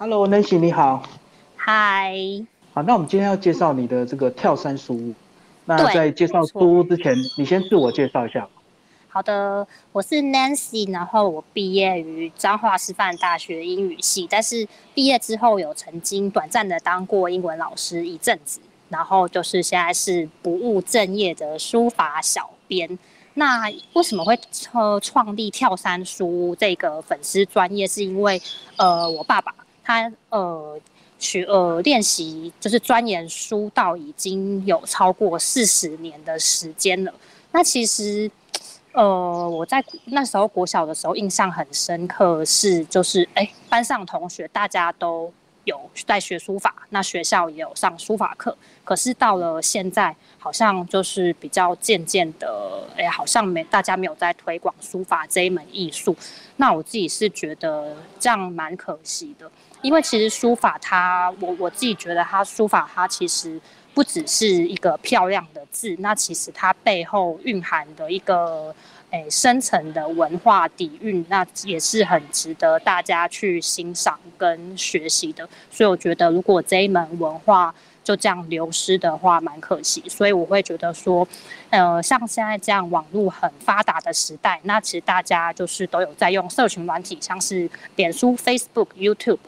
[0.00, 1.02] Hello，Nancy，你好。
[1.56, 2.14] 嗨。
[2.72, 5.12] 好，那我们今天要介绍你的这个跳山书屋。
[5.64, 8.48] 那在介绍书屋之前，你先自我介绍一下。
[9.08, 22.96] 好的，我是 Nancy，然后我毕业于彰化师范大学英语系，但是毕业之后有曾经短暂的当过英文老师一阵子，然后就是现在是不务正业的书法小编。
[23.34, 24.38] 那为什么会
[24.72, 27.84] 呃创立跳山书屋这个粉丝专业？
[27.84, 28.40] 是因为
[28.76, 29.52] 呃我爸爸
[29.88, 30.78] 他呃
[31.18, 37.14] 学呃练习就是钻研书道已经有超过四十年的时间了。
[37.52, 38.30] 那其实。
[38.92, 48.56] 呃，我在那时候国小的时候印象很深刻，是就是哎，班上同学大家都有在学书法，那学校也有上书法课。
[48.82, 56.16] 可是到了现在，好像就是比较渐渐的，哎，好像没大家没有在推广书法这一门艺术。
[56.56, 59.48] 那我自己是觉得这样蛮可惜的，
[59.82, 63.60] 因为其实书法它，我我自己觉得它书法它其实。
[63.94, 68.72] 不只是一个漂亮的字，那其实它背后蕴含的一个
[69.10, 75.48] 诶深层的文化底蕴，那也是很值得大家去欣赏跟学习的。
[75.68, 80.04] 所以我觉得，如果这一门文化就这样流失的话，蛮可惜。
[80.08, 81.26] 所以我会觉得说，
[81.70, 89.40] 呃，像现在这样网络很发达的时代，那其实大家就是都有在用社群软体，像是脸书、Facebook、YouTube。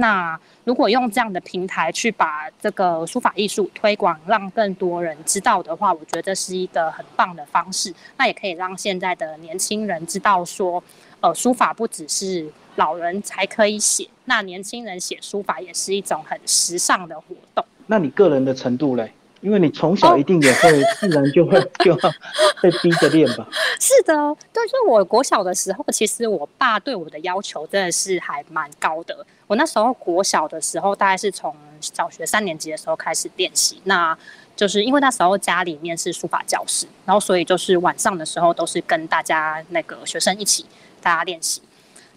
[0.00, 7.92] 那如果用这样的平台去把这个书法艺术推广，让更多人知道的话，我觉得是一个很棒的方式。
[8.16, 10.80] 那也可以让现在的年轻人知道说，
[11.20, 17.64] 呃，书法不只是老人才可以写，那年轻人写书法也是一种很时尚的活动。
[17.88, 19.12] 那你个人的程度嘞？
[19.40, 22.10] 因为你从小一定也会自然就会 就要
[22.60, 23.46] 被逼着练吧？
[23.78, 24.12] 是的，
[24.52, 29.24] 对，就我国小的时候，其实我爸对我的要求真的是还蛮高的。
[29.46, 33.80] 我那时候国小的时候，大概是从小学三年级的时候开始练习。
[33.84, 34.16] 那
[34.56, 40.66] 就是因为那时候家里面是书法教室，然后所以就是晚上的时候都是跟大家那个学生一起
[41.00, 41.62] 大家练习。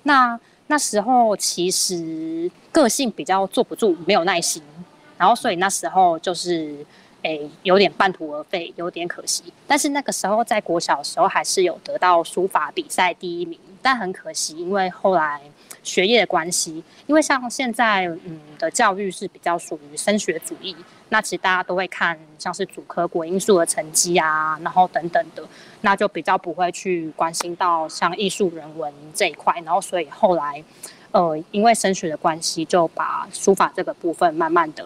[0.03, 4.63] 那那时候其实个性比较坐不住，没有耐心，
[5.19, 6.83] 然后所以那时候就是。
[7.23, 9.43] 哎，有点半途而废，有点可惜。
[9.67, 13.59] 但是那个时候在国小的时候，还是有得到书法比赛第一名。
[13.83, 15.41] 但很可惜，因为后来
[15.81, 20.75] 学业的关系，因为像现在嗯的教育是比较属于升学主义，
[21.09, 25.43] 那其实大家都会看像是主科国英数的成绩啊，然后等等的，
[25.81, 29.51] 那就比较不会去关心到像艺术人文这一块。
[29.65, 30.63] 然后所以后来，
[31.09, 34.85] 呃，因为升学的关系，就把书法这个部分慢慢的。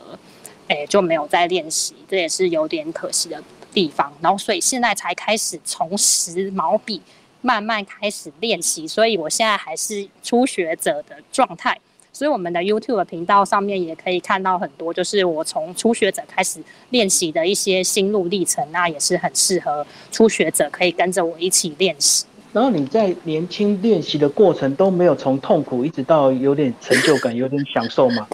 [0.68, 3.42] 哎，就没有再练习，这也是有点可惜的
[3.74, 4.12] 地方。
[4.22, 7.02] 然后，所以现在才开始重拾毛笔，
[7.42, 8.88] 慢慢开始练习。
[8.88, 11.80] 所以我现在还是初学者的状态。
[12.12, 18.66] 所以我们的 YouTube 频道上面也可以看到很多，就是我从初学者开始练习的一些心路历程。
[18.72, 22.26] 那也是很适合初学者可以跟着我一起练习。
[22.54, 28.26] 然后你在年轻练习的过程都没有从痛苦一直到有点成就感、有点享受吗？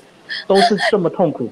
[0.45, 1.49] 都是这么痛苦？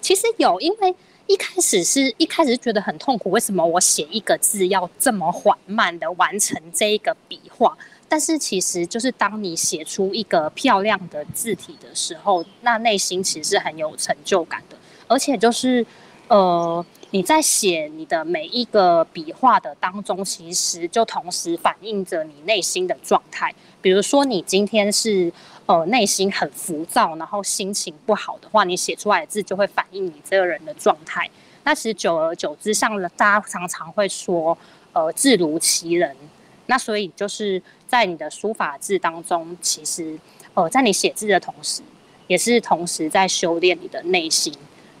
[0.00, 0.94] 其实有，因为
[1.26, 7.76] 一开始是一开始觉得很痛苦，为什么我写一个字要这么缓慢的完成这一个笔画？
[8.08, 14.76] 但是其实就是当你写出一个漂亮的字体的时候，那内心其实是很有成就感的，
[15.06, 15.84] 而且就是
[16.28, 23.54] 呃你在写你的每一个笔画的当中，其实就同时反映着你内心的状态。
[23.82, 25.32] 比如说你今天是。
[25.68, 31.28] 呃，内心很浮躁，然后心情不好的话，你写出来的字就会反映你这个人的状态。
[31.64, 34.56] 那其实久而久之，像大家常常会说，
[34.94, 36.16] 呃，字如其人。
[36.64, 40.18] 那所以就是在你的书法字当中，其实
[40.54, 41.82] 呃，在你写字的同时，
[42.28, 44.50] 也是同时在修炼你的内心。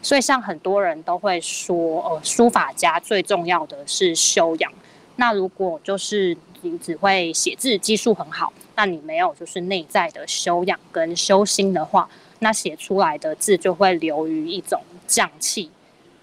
[0.02, 4.70] 所以像很多人都会说，呃，书法家最重要的是修养。
[5.16, 8.52] 那如果就是你只会写字，技术很好。
[8.78, 12.08] 那你没有就是内在的修养跟修心的话，
[12.38, 15.68] 那写出来的字就会流于一种匠气。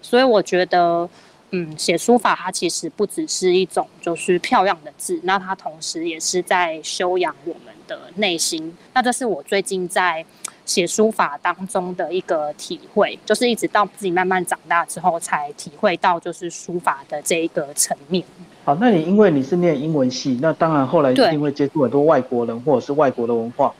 [0.00, 1.06] 所以我觉得，
[1.50, 8.74] 嗯，写书法它其实不只是一种就是漂亮的字，那它同时也是在修养我们的内心。
[8.94, 10.24] 那这是我最近在
[10.66, 18.22] 写书法当中的一个体会，就是一直到自己慢慢长大之后，才体会到就是书法的这一个层面。
[18.64, 23.72] 好，那你因为你是念英文系，那当然后来一定会接触很多外国人或者是外国的文化。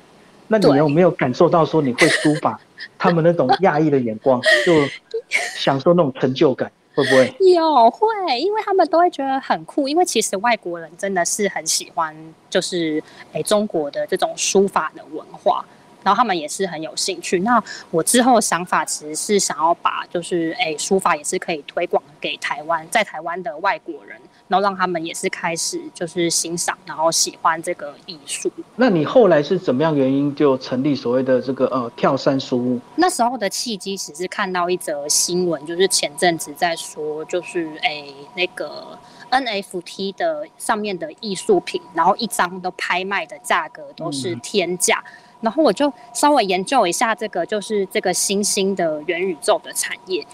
[0.49, 2.61] 那你有没有感受到说你会书法，
[2.97, 4.73] 他们那种讶异的眼光，就
[5.29, 7.35] 享受那种成就感，会不会？
[7.53, 8.07] 有会，
[8.39, 12.15] 因为他们都会觉得很酷，因为其实外国人真的是很喜欢，
[12.49, 13.03] 就是
[13.33, 15.67] 诶中国的这种书法的文化。
[16.07, 17.41] 然后他们也是很有兴趣。
[17.41, 17.61] 那
[17.91, 24.17] 我之后想法其实是想要把，就是诶，书法也是可以推广给台湾，在台湾的外国人，
[24.47, 28.49] 然后让他们也是开始就是欣赏，然后喜欢这个艺术。
[28.77, 32.81] 那你后来是怎么样原因就成立所谓的这个呃跳山书屋？
[32.95, 38.97] 那时候的契机只是看到一则新闻，就是前阵子在说，就是诶那个
[39.33, 45.03] NFT 的上面的艺术品，然后一张都拍卖的价格都是天价。
[45.41, 50.27] 然后我就稍微研究一下这个，就是这个新兴的元宇宙的产业。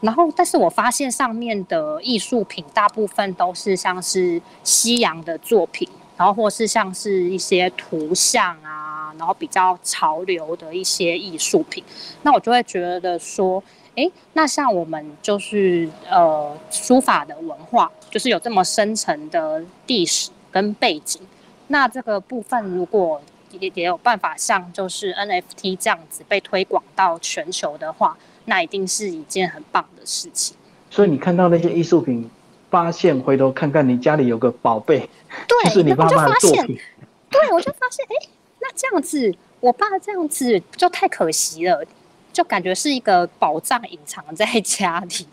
[0.00, 5.86] 然后，但是我发现上面的艺术品大部分都是像是西洋的作品，
[6.16, 11.84] 然后或是像是一些图像啊，然后比较潮流的一些艺术品。
[12.22, 13.62] 那我就会觉得说，
[13.94, 21.20] 哎，那像我们就是呃书法的文化，就是有这么深层的历史跟背景，
[21.66, 23.20] 那这个部分如果
[23.58, 30.56] 也也有办法像就是 NFT 这样子被推广到全球的话，那一定是一件很棒的事情。
[30.90, 32.30] 所以你看到那些艺术品，
[32.70, 35.08] 发现回头看看你家里有个宝贝，
[35.46, 36.78] 对，就是你爸爸的作品。
[37.30, 38.28] 对，我就发现，哎，
[38.60, 41.84] 那这样子，我爸这样子就太可惜了，
[42.32, 45.26] 就感觉是一个宝藏隐藏在家里，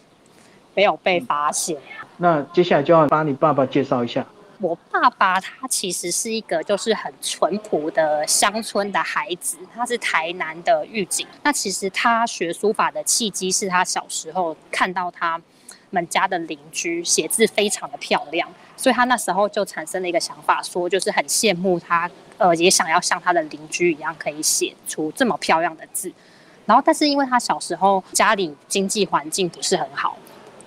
[0.75, 1.75] 没有被发现。
[2.17, 4.25] 那接下来就要把你爸爸介绍一下。
[4.59, 11.27] 我爸爸他其实是一个就是很淳朴的乡村的孩子，他是台南的狱警。
[11.43, 15.39] 那其实他学书法的契机是他小时候看到他
[15.91, 26.11] 们家的邻居写字非常的漂亮，所以他那时候就产生了一个想法，说就是很羡慕他，呃，也想要像他的邻居一样可以写出这么漂亮的字。
[26.65, 30.17] 然后，但是因为他小时候家里经济环境不是很好。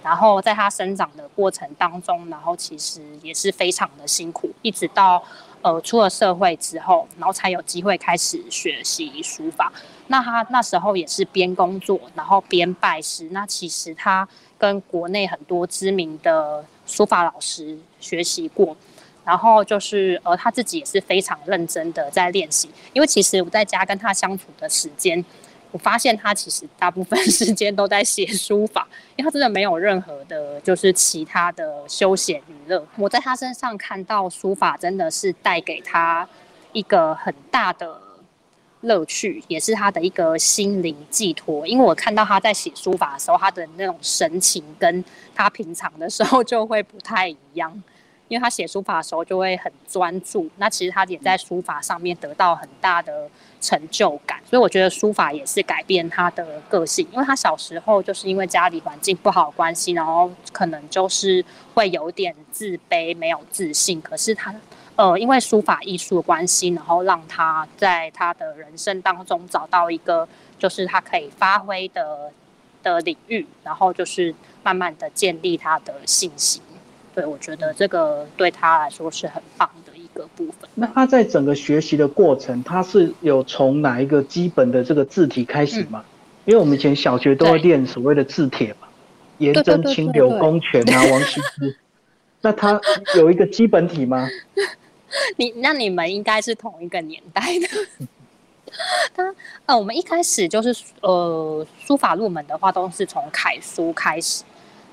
[0.03, 5.23] 然后在他生长的过程当中，然后其实也是非常的辛苦，一直到
[5.63, 9.73] 呃出了社会之后，然后才有机会开始学习书法。
[10.07, 13.29] 那他那时候也是边工作，然后边拜师。
[13.31, 14.27] 那其实他
[14.59, 18.77] 跟国内很多知名的书法老师学习过，
[19.25, 22.71] 然后就是呃他自己也是非常认真的在练习。
[22.93, 25.25] 因为其实我在家跟他相处的时间。
[25.73, 28.87] 我发现他其实大部分时间都在写书法，
[29.17, 32.85] 因为他真的没有任何的，就是其他的休闲娱乐。
[32.97, 36.29] 我在他身上看到书法真的是带给他
[36.73, 38.01] 一个很大的
[38.83, 41.67] 乐趣，也是他的一个心灵寄托。
[41.67, 47.83] 因为我看到他在写书法的时候，他的那种神情跟他平常的时候就会不太一样，
[48.31, 50.49] 因为他写书法的时候就会很专注。
[50.57, 53.29] 那其实他也在书法上面得到很大的。
[53.63, 61.45] 成就感，所以我觉得书法也是改变他的个性，因为他小时候就是因为家里环境不好关系，然后可能就是
[61.75, 64.01] 会有点自卑、没有自信。
[64.01, 64.55] 可是他，
[64.97, 70.27] 呃，因为书法艺术的关系，然后让他在他的人生当中找到一个
[70.59, 72.33] 就是他可以发挥的
[72.83, 76.63] 的领域，然后就是慢慢的建立他的信心。
[77.15, 80.01] 对我觉得这个对他来说是很棒的一。
[80.13, 86.05] 个部分，那他在整个学习的过程，他是有从哪一个基本的这个字体开始吗？
[86.47, 88.89] 因为我们以前小学都会练所谓的字帖嘛，
[89.39, 91.79] 颜真卿、柳公权啊、王羲之，
[92.41, 92.79] 那他
[93.17, 94.29] 有一个基本体吗？
[95.39, 97.69] 你那你们应该是同一个年代的。
[99.15, 99.33] 他
[99.67, 104.43] 呃，我们一开始就是呃，书法入门的话，都是从楷书开始。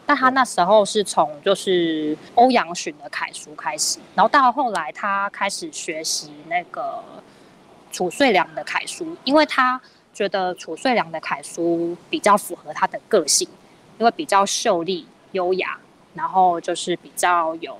[0.07, 7.03] 但他那时候是从就是欧阳询的楷书开始，然后到后来他开始学习那个
[7.91, 9.79] 褚遂良的楷书，因为他
[10.13, 13.49] 觉得褚遂良的楷书比较符合他的个性，
[13.99, 15.77] 因为比较秀丽优雅，
[16.13, 17.77] 然后就是比较有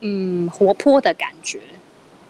[0.00, 1.60] 嗯活泼的感觉，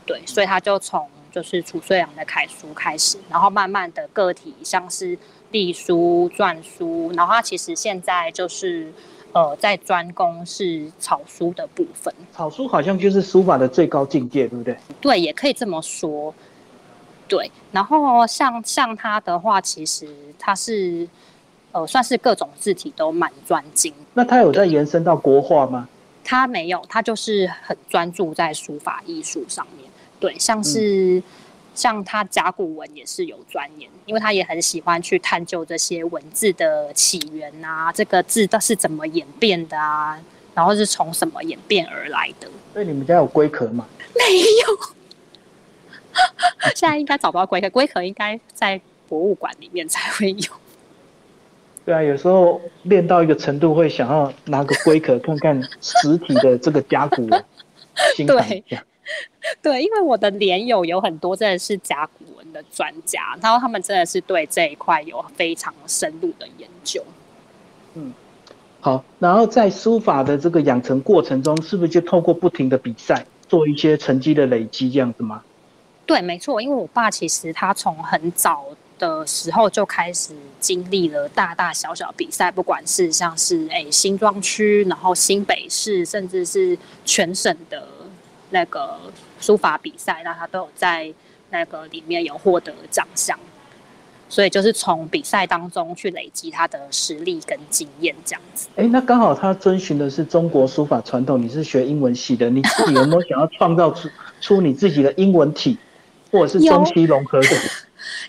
[0.05, 5.19] 对，所以他就从就是褚遂良的楷书开始，然后慢慢的个体像是。
[5.51, 8.93] 隶书、篆书，然后他其实现在就是，
[9.33, 12.13] 呃，在专攻是草书的部分。
[12.33, 14.77] 草书好像就是书法的最高境界，对不对？
[15.01, 16.35] 对，也可以这么说。
[17.27, 20.07] 对，然后像像他的话，其实
[20.39, 21.09] 他是，
[21.73, 23.95] 呃，算是各种字体都蛮专精。
[24.15, 25.89] 那他有在延伸到国画吗？
[26.25, 29.91] 他没有，他就是很专注在书法艺术上面。
[30.21, 31.23] 对，像是。
[31.79, 40.19] 像他甲骨文也是有钻研，因为他也很喜欢去探究这些文字的起源啊，这个字都是怎么演变的啊，
[40.57, 42.49] 然后是从什么演变而来的。
[42.73, 43.87] 所以你们家有龟壳吗？
[44.13, 44.77] 没有，
[46.75, 50.51] 现在应该找不到龟壳，龟壳应该在博物馆里面才会有。
[51.85, 57.45] 对啊，有时候练到一个程度，会想要拿个龟壳看看实体的这个甲骨文，
[58.17, 58.83] 欣赏一下。
[59.63, 67.03] 对，因为我的连友有很多真的是甲骨文的的专家，然后他们真的是对这一块有非常深入的研究。
[67.95, 68.13] 嗯，
[68.81, 75.43] 好，然后在书法的这个养成过程中，是不是就透过不停的比赛，做一些成绩的累积这样子吗？
[76.05, 78.65] 对，没错，因为我爸其实他从很早
[78.99, 87.87] 的时候就开始经历了大大小小比赛，不管是像是诶新庄区，然后新北市，甚至是全省的
[88.51, 88.99] 那个
[89.41, 91.13] 书法比赛，那他都有在
[91.51, 93.39] 那个里面有获得奖项。
[94.31, 98.69] 所以就是从比赛当中去累积他的实力跟经验，这样子。
[98.77, 104.07] 哎，那刚好他遵循的是中国书法传统，你是学英文系的，你自己有没有想要创造出
[104.39, 105.79] 出你自己的英文体，
[106.31, 107.49] 或者是中西融合的？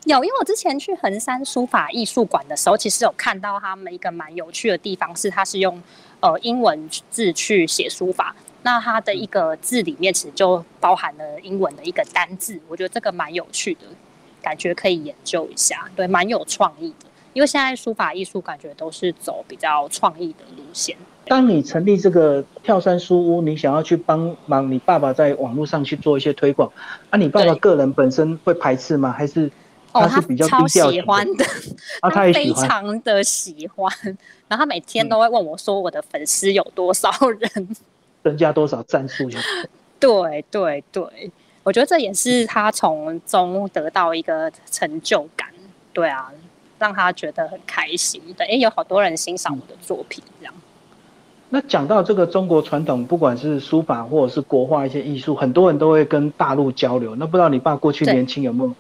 [0.06, 5.84] 有，因为我之前去衡山书法艺术馆的时候，其实有看到他们一个蛮有趣的地方，是他是用
[6.22, 8.34] 呃英文字去写书法，
[8.64, 13.82] 那它的一个字里面其实就包含了英文的一个单字，我觉得这个蛮有趣的。
[14.42, 17.06] 感觉可以研究一下，对，蛮有创意的。
[17.34, 20.96] 因为现在书法艺术感觉都是走比较创意的路线。
[21.28, 26.72] 当你成立这个跳山书屋，你想要去帮忙你爸爸在网络上去做一些推广，
[27.10, 29.12] 啊，你爸爸个人本身会排斥吗？
[29.12, 29.52] 还是
[29.92, 31.46] 他是比较低调喜欢的？
[32.00, 33.92] 啊，他也非常的喜欢。
[34.48, 37.76] 然后他每天都会问我说：“我的粉丝有多少人？
[38.24, 39.30] 增加多少赞数？”
[40.00, 41.32] 对对对。
[41.62, 45.48] 我觉得这也是他从中得到一个成就感，
[45.94, 46.32] 对啊，
[46.80, 48.20] 让他觉得很开心。
[48.36, 50.54] 对，哎，有好多人欣赏我的作品，这样。
[51.50, 57.14] 那讲到这个中国传统，不管是书法或者是国画一些艺术，很多人都会跟大陆交流。
[57.16, 58.74] 那不知道你爸过去年轻有没有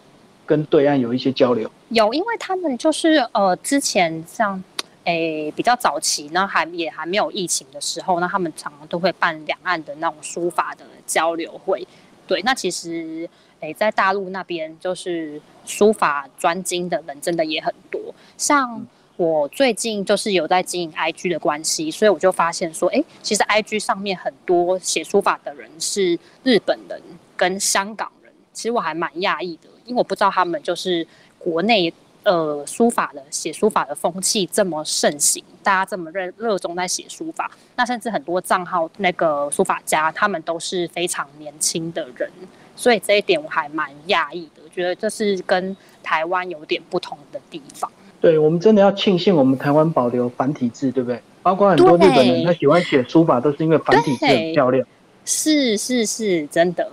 [0.45, 1.69] 跟对岸有一些交流？
[1.89, 4.63] 有，因为他们就是呃，之前像
[5.09, 11.87] 诶比较早期，那还也还没有疫情的时候，那他们常常都会办两岸的那种书法的交流会。
[12.27, 13.27] 对，那其实，
[13.59, 17.99] 诶，在大陆那边就是书法专精的人真的也很多。
[18.37, 18.85] 像
[19.17, 27.01] 我最近就是有在经营 IG 的关系，所以我就发现说，哎，其实 IG 上面很多写书法的人是日本人
[27.35, 28.31] 跟香港人。
[28.53, 31.05] 其实我还蛮讶异的，因为我不知道他们就是
[31.37, 31.93] 国内
[32.29, 37.49] 呃书法的写书法的风气这么盛行，大家这么热热衷在写书法。
[37.75, 42.29] 那甚至很多账号那个书法家，他们都是非常年轻的人，
[42.75, 47.91] 所以这一点我还蛮讶异的，觉得这是跟台湾有点不同的地方。
[48.21, 51.19] 对我们真的要庆幸我们台湾保留繁体字，对不对？
[51.41, 54.85] 包括很多日本人他喜欢写书法，都是因为繁体字很漂亮。
[55.25, 56.89] 是是是，真的，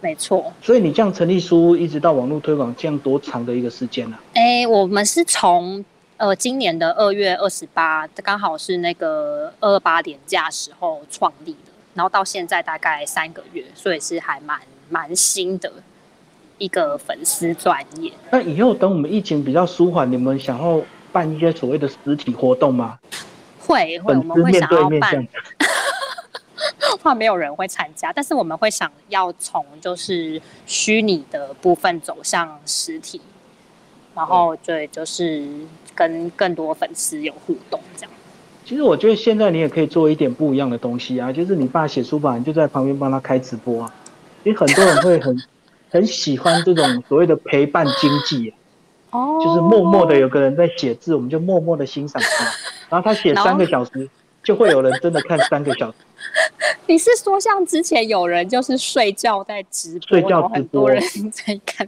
[0.00, 0.52] 没错。
[0.62, 4.16] 所以你这样成立书，一直到网络推广，这样多长的一个时间呢？
[4.34, 5.84] 哎，我们是从。
[6.18, 14.58] 呃，今年的二月二十八，刚好是那个二二八年假时候创立的，然后到现在大概三个月，所以是还蛮
[14.90, 15.72] 蛮新的
[16.58, 18.10] 一个粉丝专业。
[18.32, 22.98] 那以后等我们疫情比较舒缓，你们想要办一些所谓的实体活动吗？
[23.60, 25.24] 会会，我们会想要办，
[27.02, 33.20] 怕没有人会参加，但是我们会想要从就是虚拟的部分走向实体，
[34.14, 35.46] 然后对，就是。
[35.98, 38.10] 跟更多粉丝有互动，这样。
[38.64, 43.92] 其实我觉得现在你也可以做一点不一样的东西啊，就是你爸写书法，你就在旁边帮他开直播啊。
[44.44, 45.36] 因为很多人会很
[45.90, 48.54] 很喜欢这种所谓的陪伴经济，
[49.10, 52.44] 哦，就是默默的有个人在写字，我们就默默的欣赏他，
[52.90, 54.08] 然后他写三个小时，
[54.48, 55.96] 就会有人真的看三个小时。
[56.88, 61.86] 你是说像之前有人就是睡觉在直播，睡觉直播，人在看？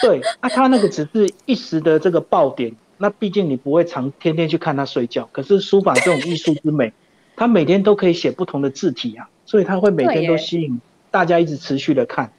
[0.00, 2.72] 对啊，他那个只是一时的这个爆点。
[2.98, 6.92] 那毕竟你不会常天天去看他睡觉，可是书法这种艺术之美，
[7.34, 10.80] 他每天都可以写不同的字体啊，所以他会每天都吸引
[11.10, 12.30] 大家一直持续的看。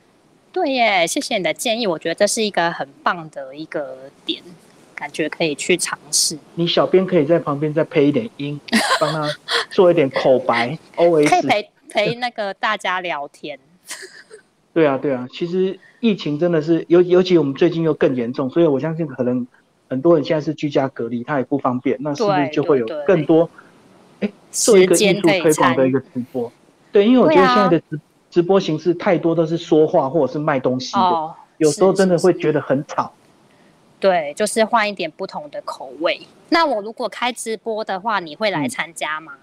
[0.54, 4.42] 对耶，谢谢你的建议，我觉得这是一个很棒的一个点，
[4.98, 6.36] 感觉可以去尝试。
[6.56, 8.60] 你小编可以在旁边再配一点音，
[9.00, 9.30] 帮他
[9.70, 13.60] 做一点口白，O S，可以陪陪那个大家聊天。
[14.74, 19.46] 对啊，对啊，其实疫情真的是尤尤其我们最近又更严重，所以我相信可能。
[19.90, 23.50] 很多人现在是居家隔离，他也不方便，那是不是就会有更多？
[24.20, 26.52] 哎，做一个艺术推广的一个直播，
[26.92, 27.98] 对，因为我觉得现在的直
[28.30, 33.14] 直播形式太多都是说话或者是卖东西的，有时候真的会觉得很吵。
[34.00, 36.22] 对，就是换一点不同的口味。
[36.50, 39.34] 那我如果开直播的话，你会来参加吗？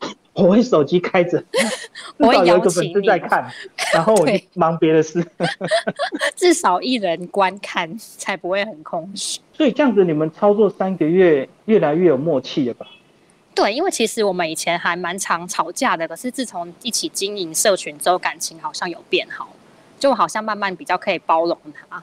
[0.34, 1.42] 我会手机开着，
[2.18, 3.48] 至少有一个粉丝在看，
[3.94, 5.24] 然后我忙别的事。
[6.34, 9.40] 至少一人观看才不会很空虚。
[9.52, 12.86] 所以这样子，你们操作三个月，越来越有默契了吧？
[13.54, 19.48] 对，因为其实我们以前还蛮常吵架的，可是自从一起经营社群之后，感情好像有变好，
[19.98, 22.02] 就好像慢慢比较可以包容他。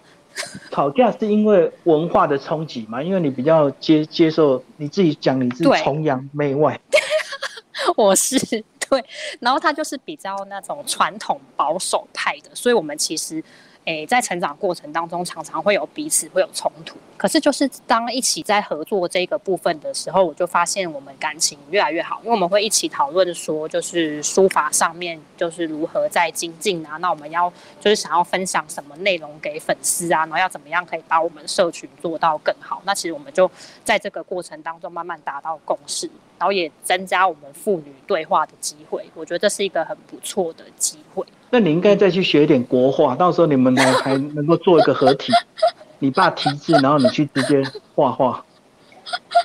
[0.71, 3.03] 吵架是因为文化的冲击嘛？
[3.03, 6.79] 因为你比较接接受你自己讲你是崇洋媚外，
[7.95, 8.39] 我是
[8.89, 9.05] 对，
[9.39, 13.43] 然后他就是比较那种传统保守派的，所以我们其实。
[13.85, 16.97] 诶，在成长过程当中，常常会有彼此会有冲突。
[17.17, 26.97] 可是，就是当一起在合作这个部分的时候，我就发现我们感情越来越好，因为我们会一起讨论说，就是书法上面就是如何在精进啊。
[26.97, 32.81] 那我们要就是想要分享什么内容给粉丝啊，然后要怎么样可以把我们社群做到更好。
[32.85, 33.49] 那其实我们就
[33.83, 39.03] 在这个过程当中慢慢达到共识，然后也增加我们父女对话的机会。
[39.15, 41.25] 我觉得这是一个很不错的机会。
[41.51, 45.31] 那你应该再去学一点国画， 到时候你们还还能够做一个合体。
[45.99, 47.61] 你爸题字，然后你去直接
[47.93, 48.43] 画画。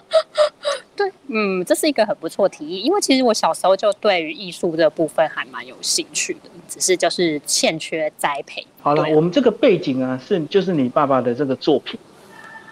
[0.97, 8.67] 对，嗯，这是一个很不错提议，因为其实我小时候就对于艺术这部分还蛮有兴趣的，只是就是欠缺栽培。
[8.81, 12.01] 好了，我们这个背景啊，是就是你爸爸的这个作品。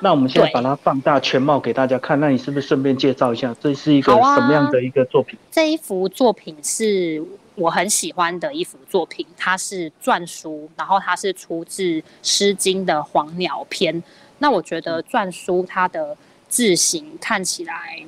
[0.01, 5.39] 那我们现在把它放大全貌给大家看，那你是不是顺便介绍一下，这是一个什么样的一个作品？
[5.51, 7.23] 这一幅作品是。
[7.57, 11.83] 我很喜欢的一幅作品，它是篆书，然后它是出自
[12.23, 13.95] 《诗经》的《黄鸟篇》。
[14.39, 16.17] 那我觉得篆书它的
[16.49, 18.05] 字形看起来，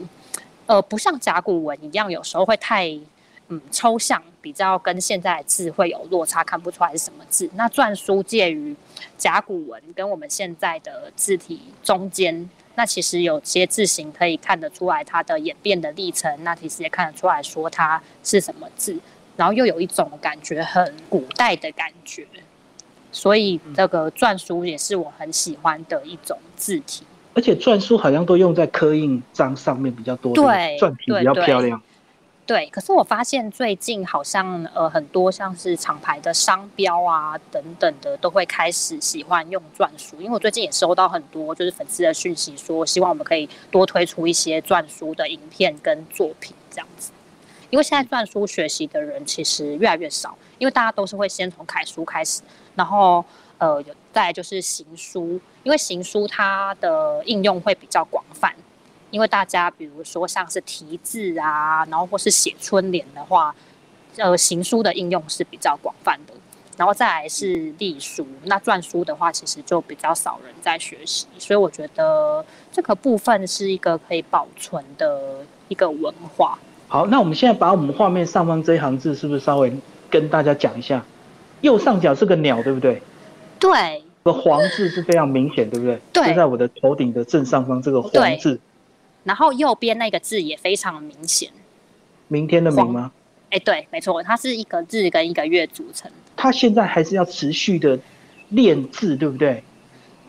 [0.66, 2.88] 呃，不像甲骨文一样，有时候会太
[3.48, 7.48] 嗯抽象，比较跟现在字会有落差，看不出来是什么字。
[7.54, 8.74] 那篆书介于
[9.16, 18.98] 甲骨文跟我们现在的字体中间，那其实有些字形可以看得出来它的演变的历程，那其实也看得出来说它是什么字。
[19.36, 22.26] 然后又有一种感觉很古代的感觉，
[23.12, 27.04] 所以这个篆书也是我很喜欢的一种字体。
[27.34, 31.80] 而且篆书好像都用在刻印章上面比较多，对，篆体比较漂亮。
[32.46, 47.10] 对，可是我发现最近好像呃很多像是厂牌的商标啊等等的都会开始喜欢用篆书，因为我最近也收到很多就是粉丝的讯息，说希望我们可以多推出一些篆书的影片跟作品这样子。
[47.70, 52.42] 因为现在篆书学习的人其实越来越少，因为大家都是会先从楷书开始，
[52.74, 53.24] 然后
[53.58, 58.54] 呃，再就是行书，因为行书它的应用会比较广泛，
[59.10, 63.54] 因为大家比如说像是题字啊，然后或是写春联的话，
[64.16, 66.34] 呃，行书的应用是比较广泛的，
[66.76, 76.58] 然后再来是隶书，那篆书的话其实就比较少人在学习，所以我觉得这个部分是一个可以保存的一个文化。
[76.88, 79.72] 好，那我们现在把我们画面上方这一行字，是不是稍微
[80.08, 81.04] 跟大家讲一下？
[81.62, 83.02] 右上角是个鸟，对不对？
[83.58, 84.02] 对。
[84.22, 86.00] 个黄字是非常明显，对不对？
[86.12, 86.28] 对。
[86.28, 88.58] 就在我的头顶的正上方，这个黄字。
[89.24, 91.50] 然后右边那个字也非常明显。
[92.28, 93.12] 明天的明吗？
[93.50, 96.10] 哎，对，没错，它是一个日跟一个月组成。
[96.36, 97.98] 它现在还是要持续的
[98.48, 99.62] 练字，对不对？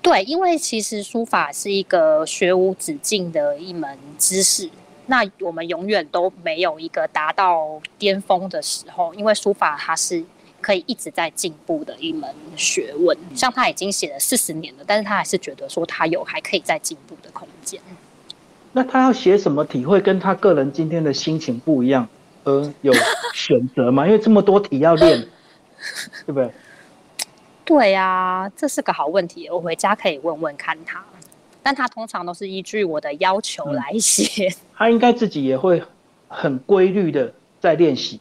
[0.02, 4.70] 对，因为其实书法是一个学无止境的一门知识。
[5.08, 10.24] 那我们永远都没有一个达到巅峰的时候，因为书法它是
[10.62, 13.18] 可以一直在进步的一门学问。
[13.34, 17.82] 像他已经写了四十年了，但是他还是觉得说他有还可以再进步的空间。
[18.74, 22.08] 那他要写什么体会跟他个人今天的心情不一样，
[22.44, 22.94] 而有
[23.34, 24.06] 选择吗？
[24.06, 25.20] 因为这么多题要练，
[26.26, 26.52] 对不对？
[27.64, 31.04] 对呀，这是个好问题，我回家可以问问看他。
[31.64, 34.50] 但他通常都是依据我的要求来写。
[34.76, 35.82] 他应该自己也会
[36.28, 38.20] 很规律的在练习，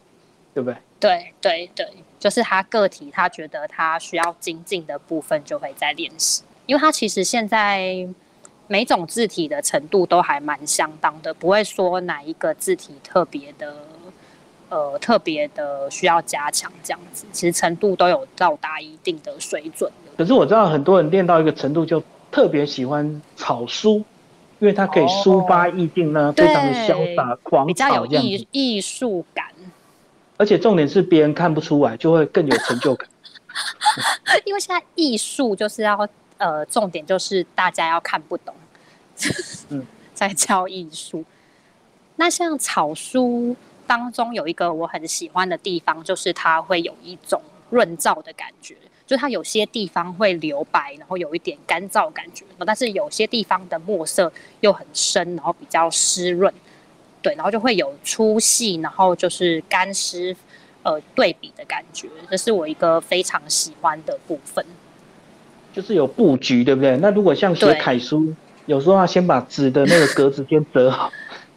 [0.53, 0.77] 对不对？
[0.99, 1.87] 对对对，
[2.19, 6.43] 就是他个体，他觉得他需要精进的部分就会在练习。
[6.65, 8.07] 因为他其实现在
[8.67, 13.75] 每种字体的程度都还蛮相当的，不会说哪一个字体特别的
[14.69, 17.25] 呃特别的需要加强这样子。
[17.31, 22.03] 其实程度都有到达一定的水准可是我知道很多人练到一个程度就。
[22.31, 24.03] 特别喜欢草书，
[24.59, 29.45] 因为它可以抒发意境呢，非常的潇洒狂比较有艺艺术感。
[30.37, 33.09] 而且重点是别人看不出来，就会更有成就感。
[34.45, 38.53] 因为现在艺术就是要呃，重点就是大家要看不懂，
[39.69, 41.25] 嗯， 在教艺术。
[42.17, 43.55] 那像草书
[43.87, 48.75] 当中有一个我很喜欢的地方，就是它会有一种润燥的感觉。
[49.07, 56.53] 就它有些地方会留白，然后有一点干燥感觉，但是有些地方的墨色又很深，然后比较湿润，
[57.21, 60.35] 对，然后就会有粗细，然后就是干湿，
[60.83, 64.65] 呃，对比的感觉，这是我一个非常喜欢的部分。
[65.73, 66.97] 就是有布局，对不对？
[66.97, 68.33] 那如果像写楷书，
[68.65, 71.09] 有时候要先把纸的那个格子先折好。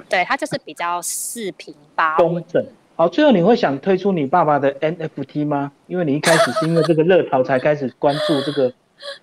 [0.08, 2.64] 对，它就是比较四平八工整。
[3.00, 5.72] 好，最后你会想推出你爸爸的 NFT 吗？
[5.86, 8.70] 因为你一开始是因为这个热潮才开始关注这个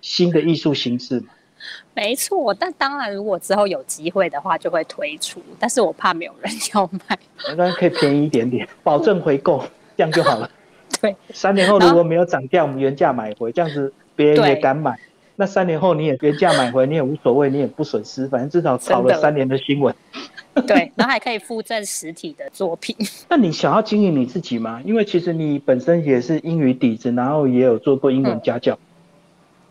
[0.00, 1.22] 新的艺术形式。
[1.94, 5.40] 没错，但当然，如果之后有机会的话，就会推出。
[5.60, 7.16] 但是我怕没有人要买，
[7.56, 9.62] 当然可以便宜一点点，保证回购，
[9.96, 10.50] 这样就好了。
[11.00, 14.98] 对，三年后如果没有涨价，我们原价买回，这样子别人也敢买。
[15.40, 19.94] 那三年后你也原价买回，你也无所谓，你也不损失，反正至少炒了三年的新闻。
[20.66, 22.96] 对，然后还可以附赠实体的作品。
[23.28, 24.82] 那你想要经营你自己吗？
[24.84, 28.76] 因为其实你本身也是英语底子，然后也有做过英文家教。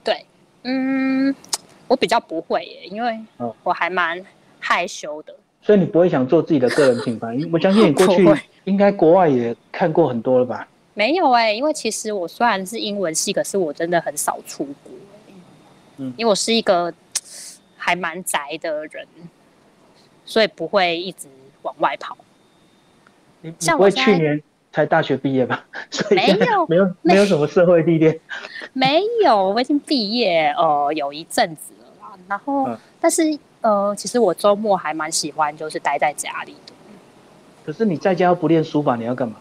[0.06, 0.26] 对，
[0.64, 1.36] 嗯，
[1.90, 3.20] 我比较不会耶，因为
[3.64, 4.26] 我还蛮
[4.62, 5.36] 害羞的。
[5.62, 7.38] 所以你不会想做自己的个人品牌？
[7.52, 8.26] 我相信你过 去
[8.64, 10.66] 应该国外也看过很多了吧？
[10.94, 14.94] 没有哎，因为其实我虽然是英文系，可是我真的很少出国。
[15.98, 16.94] 嗯，因为我是一个
[17.78, 19.06] 还蛮宅的人。
[20.30, 21.26] 所以不会一直
[21.62, 22.18] 往外跑。
[23.40, 25.64] 你不会去年才大学毕业吧？
[26.12, 28.20] 没有，没有，没有什么社会历练。
[28.74, 32.20] 没有，我已经毕业呃有一阵子了啦。
[32.28, 36.74] 然后，但是呃，其实我周末还蛮喜欢，就是待在家里的。
[37.66, 39.38] 可是你在家不练书法，你要干嘛？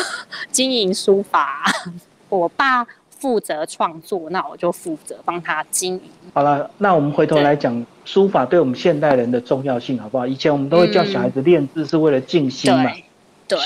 [0.52, 1.64] 经营书法。
[2.28, 2.86] 我爸。
[3.18, 6.02] 负责创作，那我就负责帮他经营。
[6.34, 10.26] 好了，那我们回头来讲书法对我们现代人的重要性，好不好？
[10.26, 12.90] 以前我们都会叫小孩子练字是为了静心嘛，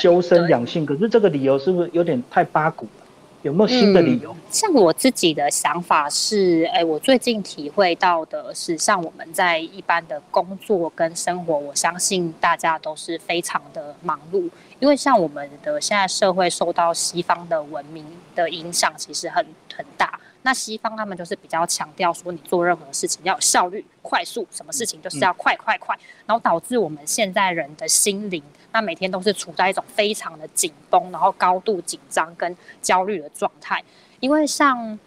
[0.01, 0.87] 修身养性。
[0.87, 3.07] 可是这个理由是不是有点太八股了？
[3.43, 4.37] 有没有新的理由？
[4.51, 14.51] 像我自己的想法是，哎，我最近体会到的是，像我们在一般的工作跟生活，我相信大家都是非常的忙碌。
[14.81, 20.19] 因为像我们的现在社会受到西方的文明的影响，其实很很大。
[20.43, 33.85] 那西方他们就是比较强调说，你做任何事情要有效率、快速，什么事情就是要快快快，然后导致我们现在人的心灵，那每天都是处在一种非常的紧绷，然后高度紧张跟焦虑的状态。
[34.19, 34.99] 因为像。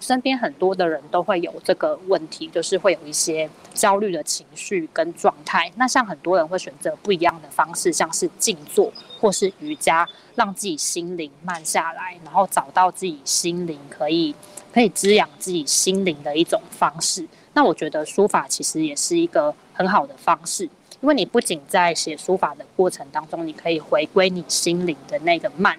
[0.00, 5.70] 身边很多的人都会有这个问题，就是会有一些焦虑的情绪跟状态。
[5.76, 14.34] 那像很多人会选择不一样的方式，像是静坐或是瑜伽，让自己心灵慢下来，然后找到自己心灵可以
[14.72, 17.26] 可以滋养自己心灵的一种方式。
[17.54, 20.62] 那我觉得书法其实也是一个很好的方式，
[21.00, 25.76] 因为你不仅在写书法的过程当中，你可以回归你心灵的那个慢。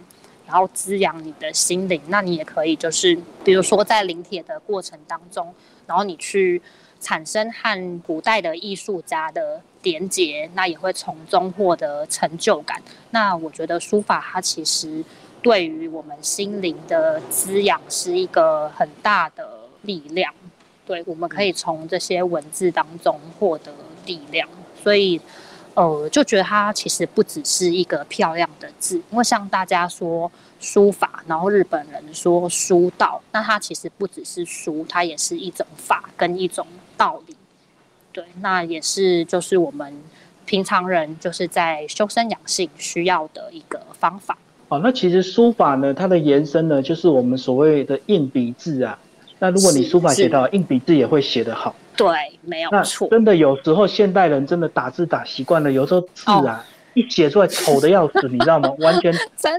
[0.50, 5.54] 然后滋养你的心灵，那你也可以就是，比如说在临帖的过程当中，
[5.86, 6.60] 然后你去
[7.00, 12.82] 产生和古代的艺术家的连结，那也会从中获得成就感。
[13.12, 15.06] 那我觉得书法它其实
[15.44, 19.48] 对于我们心灵的滋养是一个很大的
[19.84, 20.34] 力量。
[20.88, 23.72] 对，我们可以从这些文字当中获得
[24.08, 24.50] 力量，
[24.82, 25.22] 所以。
[25.76, 30.30] 呃，就觉得它其实不只是一个漂亮的字，因为像大家说
[30.60, 37.36] 书法，然后日本人说书道，那它其实不只是书，它也是一种法跟一种道理。
[38.12, 39.94] 对，那也是就是我们
[40.46, 44.38] 平常人就是在修身养性需要的一个方法。
[44.68, 49.00] 哦，那其实书法呢，它的延伸呢，就是我们所谓的硬笔字啊。
[49.40, 51.74] 那如果你书法写到硬笔字，也会写得好。
[52.00, 53.10] 对，没有错。
[53.10, 58.74] 真的有时候现代人真的打字打习惯了，有时候字啊一写出来丑的要死， 你知道吗？
[58.80, 59.14] 完全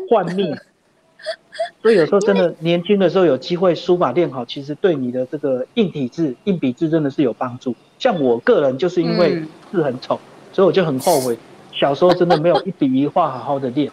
[0.08, 0.56] 幻灭。
[1.82, 7.76] 所以有时候真的年轻的时候有机会书法练好，其实对你的这个硬体字、硬笔字真的是有帮助。
[7.98, 10.18] 像我个人就是因为字很丑，
[10.50, 11.38] 所以我就很后悔
[11.74, 13.92] 小时候真的没有一笔一画好好的练。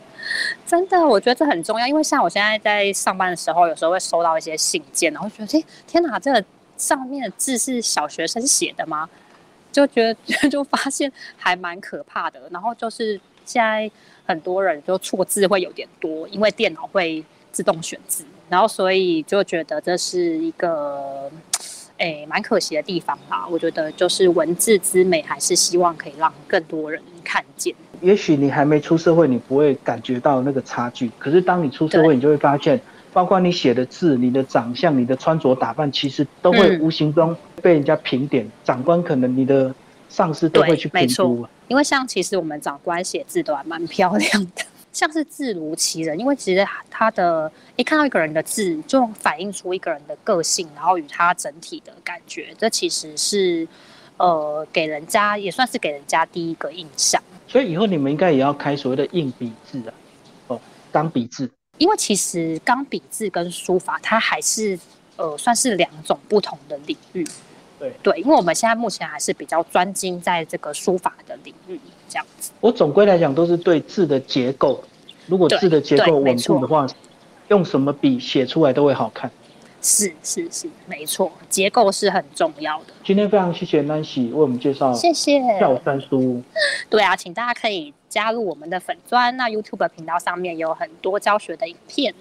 [0.66, 6.44] 真的，我觉得这很重要，因为像我现在在上班的时候，有时候会收到一些信件，然后觉得，哎，天哪，这个。
[6.76, 9.08] 上面的字是小学生写的吗？
[9.72, 10.16] 就觉得
[10.48, 12.40] 就发现还蛮可怕的。
[12.50, 13.90] 然后就是现在
[14.24, 21.30] 很多人就错字会有点多，因为电脑会自动选字，然后所以就觉得这是一个
[21.98, 23.46] 诶蛮可惜的地方吧。
[23.48, 27.74] 我觉得就是文字之美，还是希望可以让更多人看见。
[28.00, 31.10] 也许你还没出社会，你不会感觉到那个差距。
[31.18, 32.80] 可是当你出社会，你就会发现。
[33.16, 38.46] 包括你写的字、你的长相、你的穿着打扮，其实都会无形中被人家评点。
[38.62, 39.74] 长官可能你的
[40.10, 41.46] 上司都会去评估。
[41.68, 46.20] 因为像其实我们长官写字都还蛮漂亮的， 像是字如其人。
[46.20, 52.48] 因为其实他的一看到一个人的字，就反映出一个人的个性，然后与他整体的感觉。
[52.58, 53.66] 这其实是
[54.18, 57.18] 呃给人家也算是给人家第一个印象。
[57.48, 59.94] 所以以后你们应该也要开所谓的硬笔字啊，
[60.48, 60.60] 哦，
[60.92, 61.50] 钢笔字。
[61.78, 64.78] 因为其实钢笔字跟书法，它还是
[65.16, 67.26] 呃算是两种不同的领域。
[67.78, 72.50] 对对，因为我们现在目前还是比较专精在这个书法的领域这样子。
[72.60, 74.82] 我总归来讲都是对字的结构，
[75.26, 76.86] 如果字的结构稳固的话，
[77.48, 79.30] 用什么笔写出来都会好看。
[79.86, 82.86] 是是是，没错，结构是很重要的。
[83.04, 86.42] 今天非常谢谢 Nancy 为我们介绍，谢谢跳山书屋。
[86.90, 92.12] 对啊，请大家可以加入我们的粉砖，那 YouTube 频道上面有很多教学的影片。